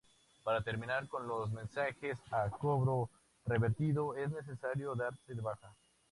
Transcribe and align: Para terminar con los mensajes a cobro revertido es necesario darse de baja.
Para 0.43 0.63
terminar 0.63 1.07
con 1.07 1.27
los 1.27 1.51
mensajes 1.51 2.17
a 2.31 2.49
cobro 2.49 3.11
revertido 3.45 4.15
es 4.15 4.31
necesario 4.31 4.95
darse 4.95 5.35
de 5.35 5.41
baja. 5.41 5.71